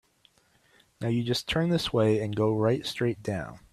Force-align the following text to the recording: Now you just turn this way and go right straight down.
Now 0.99 1.09
you 1.09 1.21
just 1.23 1.47
turn 1.47 1.69
this 1.69 1.93
way 1.93 2.23
and 2.23 2.35
go 2.35 2.55
right 2.55 2.83
straight 2.87 3.21
down. 3.21 3.59